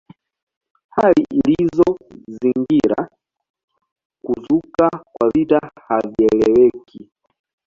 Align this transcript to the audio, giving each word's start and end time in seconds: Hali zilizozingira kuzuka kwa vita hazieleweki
Hali 0.95 1.23
zilizozingira 1.45 2.99
kuzuka 4.25 4.87
kwa 5.13 5.29
vita 5.29 5.71
hazieleweki 5.87 7.09